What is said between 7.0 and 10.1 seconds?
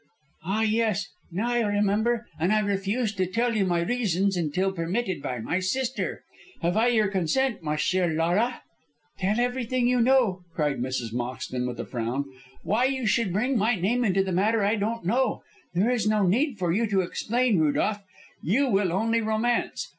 consent, ma chère Laura?" "Tell everything you